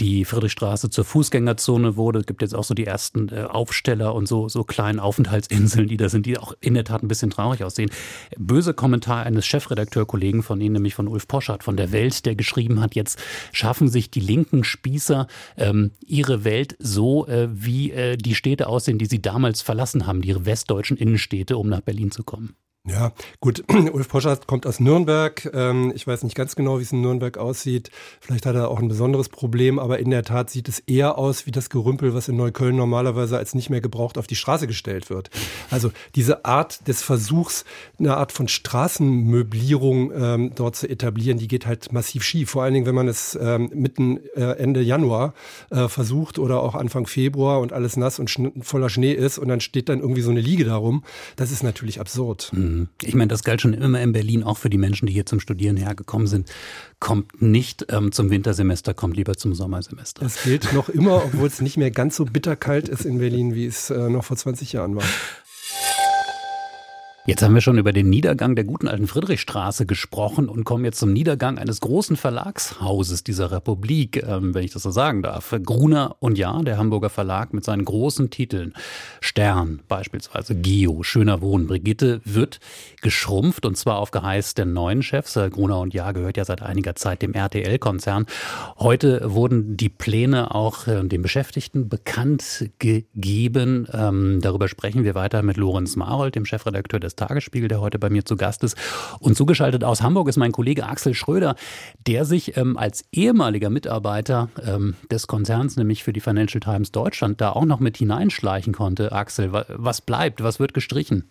[0.00, 2.20] die Friedrichstraße zur Fußgängerzone wurde.
[2.20, 5.98] Es gibt jetzt auch so die ersten äh, Aufsteller und so, so kleinen Aufenthaltsinseln, die
[5.98, 7.90] da sind, die auch in der Tat ein bisschen traurig aussehen.
[8.38, 12.80] Böse Kommentar eines Chefredakteurkollegen von Ihnen, nämlich von Ulf Poschardt von der Welt, der geschrieben
[12.80, 18.34] hat, jetzt schaffen sich die linken Spießer ähm, ihre Welt so, äh, wie äh, die
[18.34, 22.54] Städte aussehen, die sie damals verlassen haben, ihre westdeutschen Innenstädte, um nach Berlin zu kommen.
[22.88, 23.62] Ja, gut.
[23.92, 25.50] Ulf Poschardt kommt aus Nürnberg.
[25.52, 27.90] Ähm, ich weiß nicht ganz genau, wie es in Nürnberg aussieht.
[28.20, 31.44] Vielleicht hat er auch ein besonderes Problem, aber in der Tat sieht es eher aus
[31.44, 35.10] wie das Gerümpel, was in Neukölln normalerweise als nicht mehr gebraucht auf die Straße gestellt
[35.10, 35.28] wird.
[35.70, 37.66] Also diese Art des Versuchs,
[37.98, 42.48] eine Art von Straßenmöblierung ähm, dort zu etablieren, die geht halt massiv schief.
[42.48, 45.34] Vor allen Dingen, wenn man es ähm, mitten äh, Ende Januar
[45.68, 48.30] äh, versucht oder auch Anfang Februar und alles nass und
[48.62, 51.04] voller Schnee ist und dann steht dann irgendwie so eine Liege darum.
[51.36, 52.50] Das ist natürlich absurd.
[52.54, 52.69] Mhm.
[52.70, 52.88] Mhm.
[53.02, 55.40] Ich meine, das galt schon immer in Berlin, auch für die Menschen, die hier zum
[55.40, 56.50] Studieren hergekommen sind.
[56.98, 60.22] Kommt nicht ähm, zum Wintersemester, kommt lieber zum Sommersemester.
[60.22, 63.66] Das gilt noch immer, obwohl es nicht mehr ganz so bitterkalt ist in Berlin, wie
[63.66, 65.04] es äh, noch vor 20 Jahren war.
[67.30, 70.98] Jetzt haben wir schon über den Niedergang der guten alten Friedrichstraße gesprochen und kommen jetzt
[70.98, 75.54] zum Niedergang eines großen Verlagshauses dieser Republik, ähm, wenn ich das so sagen darf.
[75.64, 78.74] Gruner und Ja, der Hamburger Verlag mit seinen großen Titeln.
[79.20, 82.58] Stern beispielsweise, Gio, Schöner Wohnen, Brigitte wird
[83.00, 85.36] geschrumpft und zwar auf Geheiß der neuen Chefs.
[85.36, 88.26] Äh, Gruner und Ja gehört ja seit einiger Zeit dem RTL-Konzern.
[88.76, 93.86] Heute wurden die Pläne auch äh, den Beschäftigten bekannt gegeben.
[93.92, 98.10] Ähm, darüber sprechen wir weiter mit Lorenz Marold, dem Chefredakteur des Tagesspiegel, der heute bei
[98.10, 98.76] mir zu Gast ist.
[99.18, 101.54] Und zugeschaltet aus Hamburg ist mein Kollege Axel Schröder,
[102.06, 107.40] der sich ähm, als ehemaliger Mitarbeiter ähm, des Konzerns, nämlich für die Financial Times Deutschland,
[107.40, 109.12] da auch noch mit hineinschleichen konnte.
[109.12, 110.42] Axel, was bleibt?
[110.42, 111.24] Was wird gestrichen?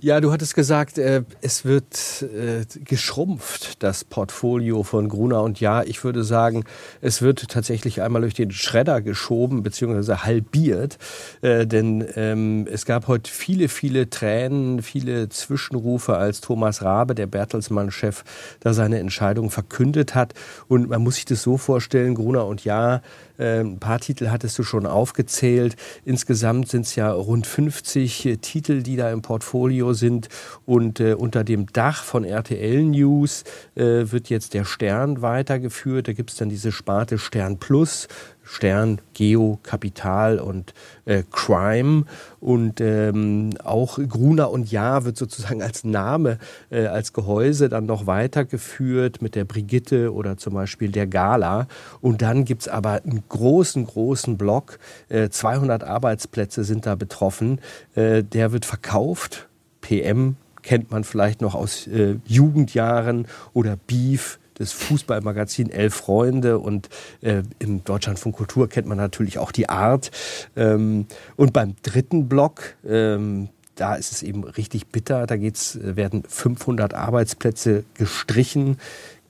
[0.00, 5.82] Ja, du hattest gesagt, äh, es wird äh, geschrumpft, das Portfolio von Gruner und Ja.
[5.82, 6.64] Ich würde sagen,
[7.00, 10.98] es wird tatsächlich einmal durch den Schredder geschoben beziehungsweise halbiert,
[11.42, 17.26] äh, denn ähm, es gab heute viele, viele Tränen, viele Zwischenrufe, als Thomas Rabe, der
[17.26, 18.22] Bertelsmann-Chef,
[18.60, 20.34] da seine Entscheidung verkündet hat.
[20.68, 23.02] Und man muss sich das so vorstellen, Gruner und Ja
[23.40, 25.76] ein paar Titel hattest du schon aufgezählt.
[26.04, 30.28] Insgesamt sind es ja rund 50 äh, Titel, die da im Portfolio sind.
[30.66, 36.08] Und äh, unter dem Dach von RTL News äh, wird jetzt der Stern weitergeführt.
[36.08, 38.08] Da gibt es dann diese Sparte Stern Plus.
[38.50, 42.04] Stern, Geo, Kapital und äh, Crime.
[42.40, 48.06] Und ähm, auch Gruner und Ja wird sozusagen als Name, äh, als Gehäuse dann noch
[48.06, 51.68] weitergeführt mit der Brigitte oder zum Beispiel der Gala.
[52.00, 54.80] Und dann gibt es aber einen großen, großen Block.
[55.08, 57.60] Äh, 200 Arbeitsplätze sind da betroffen.
[57.94, 59.48] Äh, der wird verkauft.
[59.80, 66.90] PM kennt man vielleicht noch aus äh, Jugendjahren oder Beef das Fußballmagazin Elf Freunde und
[67.22, 70.10] äh, im Deutschlandfunk Kultur kennt man natürlich auch die Art.
[70.54, 75.26] Ähm, und beim dritten Block, ähm, da ist es eben richtig bitter.
[75.26, 78.76] Da geht's, werden 500 Arbeitsplätze gestrichen.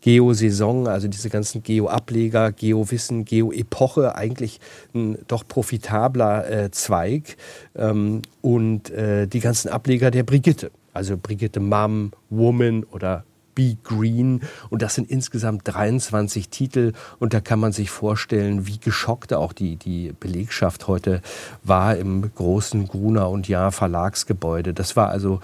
[0.01, 4.59] Geo-Saison, also diese ganzen Geo-Ableger, Geo-Wissen, Geo-Epoche, eigentlich
[4.95, 7.37] ein doch profitabler äh, Zweig.
[7.77, 14.41] Ähm, und äh, die ganzen Ableger der Brigitte, also Brigitte Mom, Woman oder Be Green.
[14.69, 16.93] Und das sind insgesamt 23 Titel.
[17.19, 21.23] Und da kann man sich vorstellen, wie geschockt auch die, die Belegschaft heute
[21.63, 24.75] war im großen Gruner und Jahr Verlagsgebäude.
[24.75, 25.41] Das war also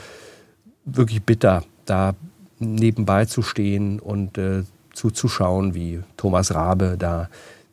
[0.85, 2.15] wirklich bitter, da
[2.59, 4.63] nebenbei zu stehen und äh,
[4.95, 7.29] zuzuschauen, wie Thomas Rabe da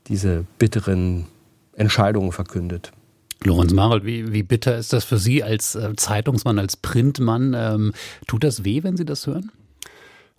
[0.07, 1.25] diese bitteren
[1.75, 2.91] Entscheidungen verkündet.
[3.43, 7.53] Lorenz Marold, wie, wie bitter ist das für Sie als äh, Zeitungsmann, als Printmann?
[7.53, 7.93] Ähm,
[8.27, 9.51] tut das weh, wenn Sie das hören?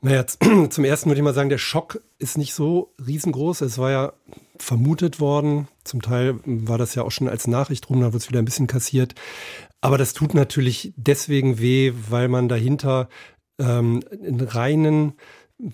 [0.04, 0.26] Naja,
[0.68, 3.62] zum ersten würde ich mal sagen, der Schock ist nicht so riesengroß.
[3.62, 4.12] Es war ja
[4.58, 5.66] vermutet worden.
[5.82, 8.44] Zum Teil war das ja auch schon als Nachricht rum, da wird es wieder ein
[8.44, 9.14] bisschen kassiert.
[9.80, 13.08] Aber das tut natürlich deswegen weh, weil man dahinter
[13.58, 15.14] ähm, einen reinen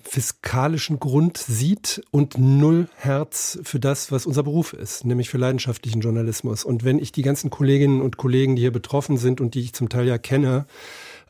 [0.03, 5.99] fiskalischen Grund sieht und null Herz für das, was unser Beruf ist, nämlich für leidenschaftlichen
[5.99, 6.63] Journalismus.
[6.63, 9.73] Und wenn ich die ganzen Kolleginnen und Kollegen, die hier betroffen sind und die ich
[9.73, 10.67] zum Teil ja kenne,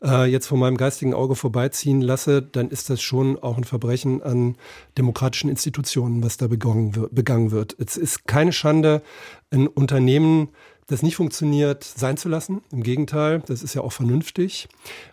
[0.02, 4.22] äh, jetzt von meinem geistigen Auge vorbeiziehen lasse, dann ist das schon auch ein Verbrechen
[4.22, 4.56] an
[4.98, 7.14] demokratischen Institutionen, was da begangen wird.
[7.14, 7.76] Begangen wird.
[7.78, 9.02] Es ist keine Schande,
[9.50, 10.48] ein Unternehmen
[10.86, 12.62] das nicht funktioniert, sein zu lassen.
[12.70, 14.68] Im Gegenteil, das ist ja auch vernünftig.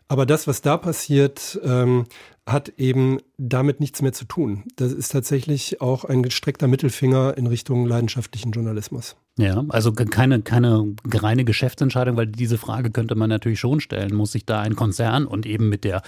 [0.07, 2.05] Aber das, was da passiert, ähm,
[2.45, 4.63] hat eben damit nichts mehr zu tun.
[4.75, 9.15] Das ist tatsächlich auch ein gestreckter Mittelfinger in Richtung leidenschaftlichen Journalismus.
[9.37, 14.15] Ja, also keine, keine reine Geschäftsentscheidung, weil diese Frage könnte man natürlich schon stellen.
[14.15, 16.01] Muss sich da ein Konzern und eben mit der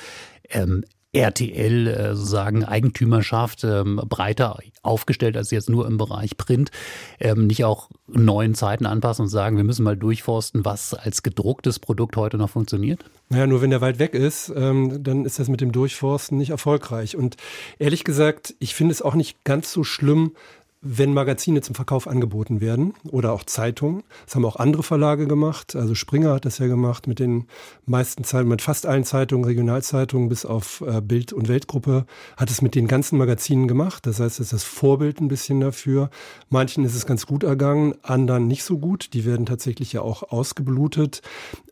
[0.49, 6.71] ähm, RTL äh, sozusagen Eigentümerschaft ähm, breiter aufgestellt als jetzt nur im Bereich Print,
[7.19, 11.79] ähm, nicht auch neuen Zeiten anpassen und sagen, wir müssen mal durchforsten, was als gedrucktes
[11.79, 13.03] Produkt heute noch funktioniert?
[13.29, 16.49] Naja, nur wenn der Wald weg ist, ähm, dann ist das mit dem Durchforsten nicht
[16.49, 17.15] erfolgreich.
[17.15, 17.37] Und
[17.79, 20.33] ehrlich gesagt, ich finde es auch nicht ganz so schlimm,
[20.81, 24.03] wenn Magazine zum Verkauf angeboten werden oder auch Zeitungen.
[24.25, 25.75] Das haben auch andere Verlage gemacht.
[25.75, 27.45] Also Springer hat das ja gemacht mit den
[27.85, 32.63] meisten Zeitungen, mit fast allen Zeitungen, Regionalzeitungen bis auf äh, Bild und Weltgruppe, hat es
[32.63, 34.07] mit den ganzen Magazinen gemacht.
[34.07, 36.09] Das heißt, es ist das Vorbild ein bisschen dafür.
[36.49, 39.13] Manchen ist es ganz gut ergangen, anderen nicht so gut.
[39.13, 41.21] Die werden tatsächlich ja auch ausgeblutet.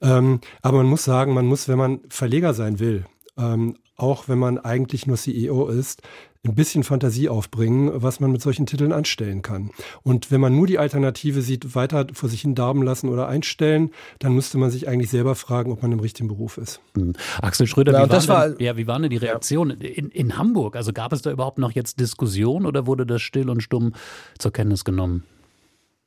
[0.01, 3.05] Ähm, aber man muss sagen, man muss, wenn man Verleger sein will,
[3.37, 6.01] ähm, auch wenn man eigentlich nur CEO ist,
[6.45, 9.71] ein bisschen Fantasie aufbringen, was man mit solchen Titeln anstellen kann.
[10.03, 13.91] Und wenn man nur die Alternative sieht, weiter vor sich hin darben lassen oder einstellen,
[14.19, 16.79] dann müsste man sich eigentlich selber fragen, ob man im richtigen Beruf ist.
[16.95, 17.13] Hm.
[17.41, 19.89] Axel Schröder, ja, wie, war war, denn, ja, wie war denn die Reaktion ja.
[19.89, 20.77] in, in Hamburg?
[20.77, 23.93] Also gab es da überhaupt noch jetzt Diskussion oder wurde das still und stumm
[24.37, 25.23] zur Kenntnis genommen?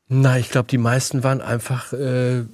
[0.08, 2.44] Na, ich glaube, die meisten waren einfach äh,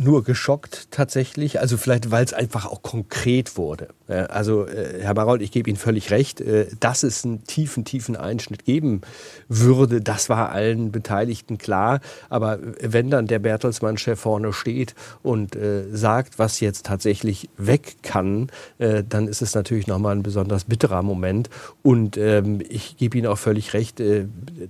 [0.00, 1.60] nur geschockt tatsächlich.
[1.60, 3.88] Also vielleicht, weil es einfach auch konkret wurde.
[4.06, 8.16] Also, äh, Herr Barold, ich gebe Ihnen völlig recht, äh, dass es einen tiefen, tiefen
[8.16, 9.00] Einschnitt geben
[9.48, 12.00] würde, das war allen Beteiligten klar.
[12.28, 18.48] Aber wenn dann der Bertelsmann-Chef vorne steht und äh, sagt, was jetzt tatsächlich weg kann,
[18.78, 21.50] dann ist es natürlich nochmal ein besonders bitterer Moment.
[21.82, 24.00] Und ähm, ich gebe Ihnen auch völlig recht,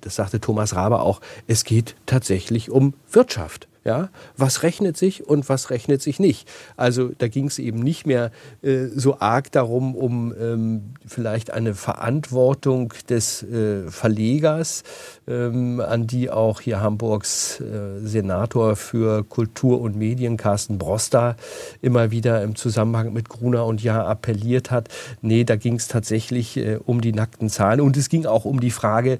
[0.00, 3.68] das sagte Thomas Rabe auch, es geht tatsächlich um Wirtschaft.
[3.84, 6.50] Ja, was rechnet sich und was rechnet sich nicht?
[6.74, 8.30] Also da ging es eben nicht mehr
[8.62, 14.84] äh, so arg darum, um ähm, vielleicht eine Verantwortung des äh, Verlegers,
[15.28, 21.36] ähm, an die auch hier Hamburgs äh, Senator für Kultur und Medien Carsten Broster
[21.82, 24.88] immer wieder im Zusammenhang mit Gruner und Ja appelliert hat.
[25.20, 28.60] Nee, da ging es tatsächlich äh, um die nackten Zahlen und es ging auch um
[28.60, 29.18] die Frage,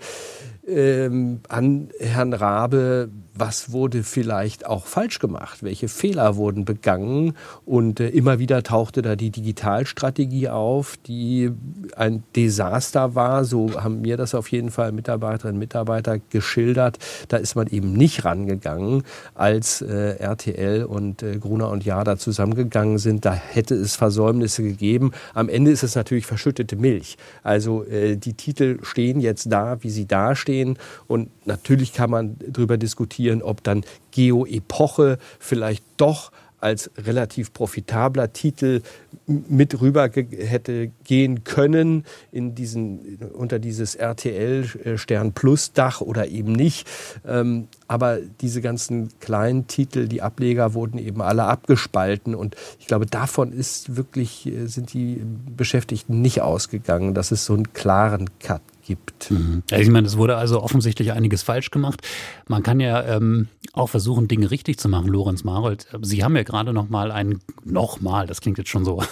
[0.67, 7.35] ähm, an Herrn Rabe, was wurde vielleicht auch falsch gemacht, welche Fehler wurden begangen.
[7.65, 11.51] Und äh, immer wieder tauchte da die Digitalstrategie auf, die
[11.97, 13.45] ein Desaster war.
[13.45, 16.99] So haben mir das auf jeden Fall Mitarbeiterinnen und Mitarbeiter geschildert.
[17.29, 19.03] Da ist man eben nicht rangegangen,
[19.35, 23.25] als äh, RTL und äh, Gruner und Jada zusammengegangen sind.
[23.25, 25.11] Da hätte es Versäumnisse gegeben.
[25.35, 27.17] Am Ende ist es natürlich verschüttete Milch.
[27.43, 30.79] Also äh, die Titel stehen jetzt da, wie sie dastehen.
[31.09, 38.33] Und natürlich kann man darüber diskutieren, diskutieren, ob dann Geo-Epoche vielleicht doch als relativ profitabler
[38.33, 38.81] Titel
[39.27, 46.29] mit rüber hätte gehen können in diesen, unter dieses RTL äh, Stern Plus Dach oder
[46.29, 46.89] eben nicht.
[47.27, 53.05] Ähm, aber diese ganzen kleinen Titel, die Ableger wurden eben alle abgespalten und ich glaube,
[53.05, 55.21] davon ist wirklich, äh, sind die
[55.55, 59.31] Beschäftigten nicht ausgegangen, dass es so einen klaren Cut gibt.
[59.31, 59.63] Mhm.
[59.71, 62.03] Ja, ich meine, es wurde also offensichtlich einiges falsch gemacht.
[62.49, 65.87] Man kann ja ähm, auch versuchen, Dinge richtig zu machen, Lorenz Marold.
[66.03, 69.03] Sie haben ja gerade noch mal ein, noch mal, das klingt jetzt schon so,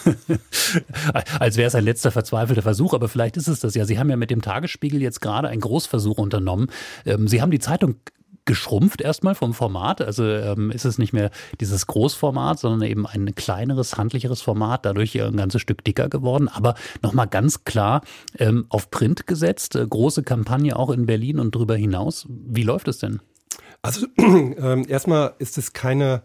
[1.39, 3.85] als wäre es ein letzter verzweifelter Versuch, aber vielleicht ist es das ja.
[3.85, 6.69] Sie haben ja mit dem Tagesspiegel jetzt gerade einen Großversuch unternommen.
[7.05, 7.97] Ähm, Sie haben die Zeitung
[8.45, 10.01] geschrumpft erstmal vom Format.
[10.01, 15.21] Also ähm, ist es nicht mehr dieses Großformat, sondern eben ein kleineres, handlicheres Format, dadurch
[15.21, 18.03] ein ganzes Stück dicker geworden, aber nochmal ganz klar
[18.39, 19.77] ähm, auf Print gesetzt.
[19.77, 22.27] Äh, große Kampagne auch in Berlin und darüber hinaus.
[22.29, 23.21] Wie läuft es denn?
[23.83, 26.23] Also ähm, erstmal ist es keine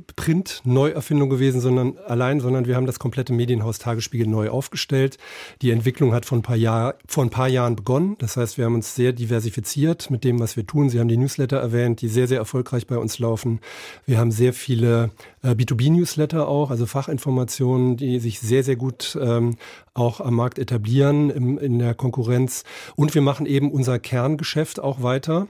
[0.00, 5.18] Print-Neuerfindung gewesen, sondern allein, sondern wir haben das komplette Medienhaus Tagesspiegel neu aufgestellt.
[5.60, 8.16] Die Entwicklung hat vor ein paar, Jahr, vor ein paar Jahren begonnen.
[8.18, 10.88] Das heißt, wir haben uns sehr diversifiziert mit dem, was wir tun.
[10.88, 13.60] Sie haben die Newsletter erwähnt, die sehr, sehr erfolgreich bei uns laufen.
[14.06, 15.10] Wir haben sehr viele
[15.42, 19.56] äh, B2B-Newsletter auch, also Fachinformationen, die sich sehr, sehr gut ähm,
[19.92, 22.64] auch am Markt etablieren im, in der Konkurrenz.
[22.96, 25.48] Und wir machen eben unser Kerngeschäft auch weiter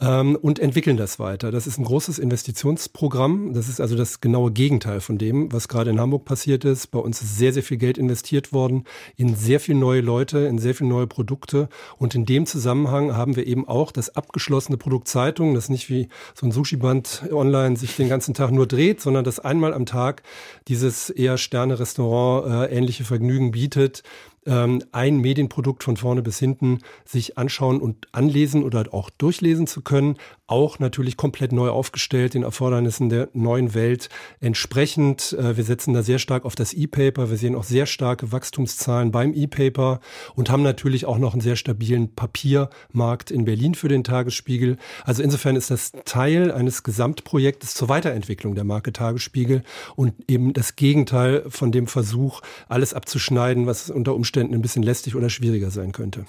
[0.00, 1.50] ähm, und entwickeln das weiter.
[1.50, 3.52] Das ist ein großes Investitionsprogramm.
[3.52, 6.88] Das ist also das genaue Gegenteil von dem, was gerade in Hamburg passiert ist.
[6.88, 8.84] Bei uns ist sehr, sehr viel Geld investiert worden
[9.16, 11.68] in sehr viele neue Leute, in sehr viele neue Produkte.
[11.96, 16.08] Und in dem Zusammenhang haben wir eben auch das abgeschlossene Produkt Zeitung, das nicht wie
[16.34, 20.22] so ein Sushi-Band online sich den ganzen Tag nur dreht, sondern das einmal am Tag
[20.68, 24.02] dieses eher Sterne-Restaurant äh, ähnliche Vergnügen bietet
[24.48, 29.82] ähm, ein Medienprodukt von vorne bis hinten sich anschauen und anlesen oder auch durchlesen zu
[29.82, 30.16] können.
[30.46, 34.08] Auch natürlich komplett neu aufgestellt, den Erfordernissen der neuen Welt
[34.40, 35.34] entsprechend.
[35.34, 37.30] Äh, wir setzen da sehr stark auf das E-Paper.
[37.30, 40.00] Wir sehen auch sehr starke Wachstumszahlen beim E-Paper
[40.34, 44.78] und haben natürlich auch noch einen sehr stabilen Papiermarkt in Berlin für den Tagesspiegel.
[45.04, 49.62] Also insofern ist das Teil eines Gesamtprojektes zur Weiterentwicklung der Marke Tagesspiegel
[49.94, 54.84] und eben das Gegenteil von dem Versuch, alles abzuschneiden, was unter Umständen Umständen ein bisschen
[54.84, 56.24] lästig oder schwieriger sein könnte.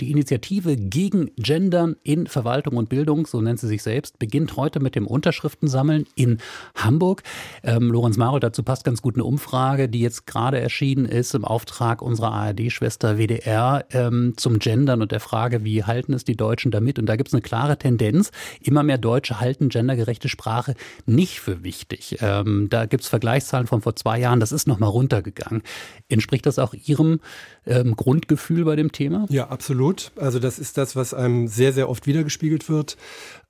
[0.00, 4.78] Die Initiative gegen Gendern in Verwaltung und Bildung, so nennt sie sich selbst, beginnt heute
[4.78, 6.38] mit dem Unterschriftensammeln in
[6.76, 7.24] Hamburg.
[7.64, 11.44] Ähm, Lorenz Marold, dazu passt ganz gut eine Umfrage, die jetzt gerade erschienen ist im
[11.44, 16.70] Auftrag unserer ARD-Schwester WDR ähm, zum Gendern und der Frage, wie halten es die Deutschen
[16.70, 17.00] damit?
[17.00, 18.30] Und da gibt es eine klare Tendenz.
[18.60, 20.74] Immer mehr Deutsche halten gendergerechte Sprache
[21.06, 22.18] nicht für wichtig.
[22.20, 25.62] Ähm, da gibt es Vergleichszahlen von vor zwei Jahren, das ist nochmal runtergegangen.
[26.08, 27.18] Entspricht das auch Ihrem
[27.66, 29.26] ähm, Grundgefühl bei dem Thema?
[29.28, 29.87] Ja, absolut.
[30.16, 32.96] Also das ist das, was einem sehr, sehr oft wiedergespiegelt wird.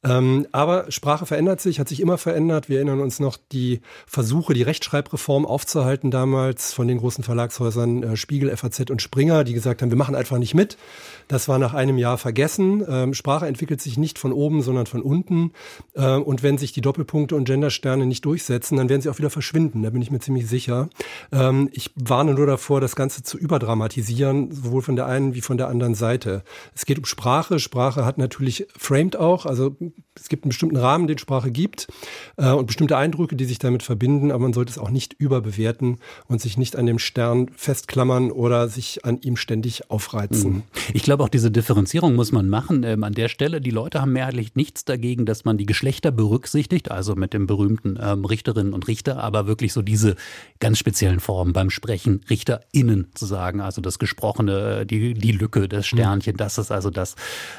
[0.05, 2.68] Ähm, aber Sprache verändert sich, hat sich immer verändert.
[2.68, 8.16] Wir erinnern uns noch die Versuche, die Rechtschreibreform aufzuhalten damals von den großen Verlagshäusern äh,
[8.16, 10.79] Spiegel, FAZ und Springer, die gesagt haben, wir machen einfach nicht mit.
[11.27, 12.85] Das war nach einem Jahr vergessen.
[12.88, 15.51] Ähm, Sprache entwickelt sich nicht von oben, sondern von unten.
[15.94, 19.31] Äh, und wenn sich die Doppelpunkte und Gendersterne nicht durchsetzen, dann werden sie auch wieder
[19.31, 19.83] verschwinden.
[19.83, 20.90] Da bin ich mir ziemlich sicher.
[21.33, 25.57] Ähm, ich warne nur davor, das Ganze zu überdramatisieren, sowohl von der einen wie von
[25.57, 26.28] der anderen Seite.
[26.29, 26.43] Werte.
[26.75, 27.59] Es geht um Sprache.
[27.59, 29.77] Sprache hat natürlich framed auch, also
[30.14, 31.88] es gibt einen bestimmten Rahmen, den Sprache gibt
[32.37, 35.99] äh, und bestimmte Eindrücke, die sich damit verbinden, aber man sollte es auch nicht überbewerten
[36.27, 40.53] und sich nicht an dem Stern festklammern oder sich an ihm ständig aufreizen.
[40.53, 40.62] Mhm.
[40.93, 42.83] Ich glaube, auch diese Differenzierung muss man machen.
[42.85, 46.91] Ähm, an der Stelle, die Leute haben mehrheitlich nichts dagegen, dass man die Geschlechter berücksichtigt,
[46.91, 50.17] also mit dem berühmten ähm, Richterinnen und Richter, aber wirklich so diese
[50.61, 55.93] ganz speziellen Formen beim Sprechen, RichterInnen zu sagen, also das Gesprochene, die, die Lücke, das
[55.93, 55.99] mhm.
[56.21, 57.17] Sternchen, das ist also das,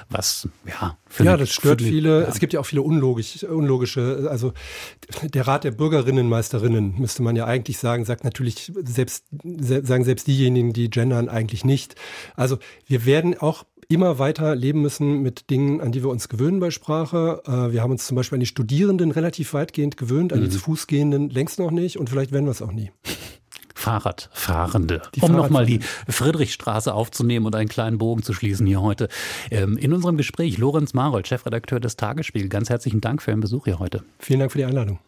[0.09, 2.21] was, ja, für Ja, das stört viele.
[2.21, 2.27] Ja.
[2.27, 4.53] Es gibt ja auch viele unlogisch, unlogische, also
[5.23, 10.73] der Rat der Bürgerinnenmeisterinnen, müsste man ja eigentlich sagen, sagt natürlich selbst, sagen selbst diejenigen,
[10.73, 11.95] die gendern eigentlich nicht.
[12.35, 16.59] Also wir werden auch immer weiter leben müssen mit Dingen, an die wir uns gewöhnen
[16.59, 17.41] bei Sprache.
[17.47, 20.51] Äh, wir haben uns zum Beispiel an die Studierenden relativ weitgehend gewöhnt, an die mhm.
[20.51, 22.91] zu Fuß gehenden längst noch nicht und vielleicht werden wir es auch nie.
[23.79, 25.01] Fahrradfahrende.
[25.15, 29.07] Die um nochmal die Friedrichstraße aufzunehmen und einen kleinen Bogen zu schließen hier heute.
[29.51, 32.49] Ähm, in unserem Gespräch Lorenz Marold, Chefredakteur des Tagesspiegel.
[32.49, 34.03] Ganz herzlichen Dank für Ihren Besuch hier heute.
[34.19, 34.99] Vielen Dank für die Einladung.